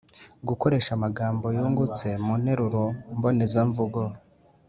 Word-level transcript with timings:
Gukoresha 0.47 0.91
amagambo 0.97 1.45
yungutse 1.57 2.07
mu 2.25 2.33
nteruro 2.41 2.83
mbonezamvugo. 3.17 4.01